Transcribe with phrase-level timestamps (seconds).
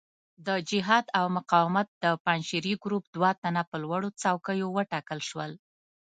[0.47, 5.51] د جهاد او مقاومت د پنجشیري ګروپ دوه تنه په لوړو څوکیو وټاکل شول.